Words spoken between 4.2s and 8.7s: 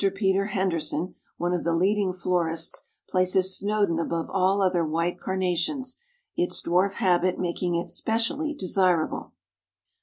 all other white Carnations, its dwarf habit making it specially